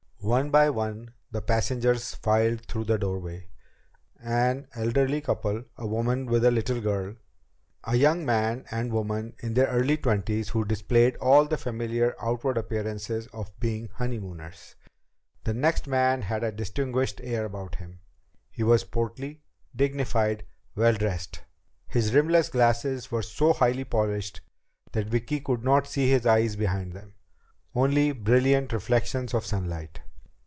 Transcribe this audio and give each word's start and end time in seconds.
One 0.23 0.51
by 0.51 0.69
one 0.69 1.13
the 1.31 1.41
passengers 1.41 2.13
filed 2.13 2.67
through 2.67 2.83
the 2.85 2.99
doorway. 2.99 3.47
An 4.23 4.67
elderly 4.75 5.19
couple. 5.19 5.65
A 5.77 5.87
woman 5.87 6.27
with 6.27 6.45
a 6.45 6.51
little 6.51 6.79
girl. 6.79 7.15
A 7.85 7.95
young 7.95 8.23
man 8.23 8.63
and 8.69 8.93
woman 8.93 9.33
in 9.39 9.55
their 9.55 9.65
early 9.67 9.97
twenties 9.97 10.49
who 10.49 10.63
displayed 10.63 11.15
all 11.17 11.45
the 11.45 11.57
familiar 11.57 12.15
outward 12.21 12.55
appearances 12.59 13.27
of 13.33 13.51
being 13.59 13.89
honeymooners. 13.95 14.75
The 15.43 15.55
next 15.55 15.87
man 15.87 16.21
had 16.21 16.43
a 16.43 16.51
distinguished 16.51 17.19
air 17.21 17.43
about 17.45 17.75
him. 17.75 17.99
He 18.51 18.61
was 18.63 18.83
portly, 18.85 19.41
dignified, 19.75 20.45
well 20.75 20.93
dressed. 20.93 21.41
His 21.87 22.13
rimless 22.13 22.47
glasses 22.49 23.11
were 23.11 23.23
so 23.23 23.53
highly 23.53 23.83
polished 23.85 24.39
that 24.91 25.07
Vicki 25.09 25.39
could 25.41 25.63
not 25.63 25.87
see 25.87 26.09
his 26.11 26.27
eyes 26.27 26.55
behind 26.55 26.93
them, 26.93 27.15
only 27.75 28.11
brilliant 28.13 28.71
reflections 28.71 29.33
of 29.33 29.45
sunlight. 29.47 29.99